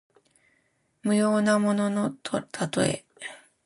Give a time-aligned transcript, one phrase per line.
[1.03, 3.05] 無用なもののたとえ。